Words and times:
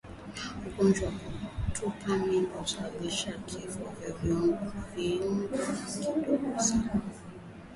Ugonjwa 0.67 1.07
wa 1.09 1.59
kutupa 1.63 2.17
mimba 2.17 2.57
husababisha 2.59 3.31
vifo 3.47 3.79
kwa 3.79 4.11
kiwango 4.19 4.73
kidogo 4.95 6.59
sana 6.59 7.01